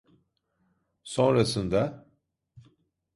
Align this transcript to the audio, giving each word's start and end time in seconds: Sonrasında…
Sonrasında… 1.03 2.05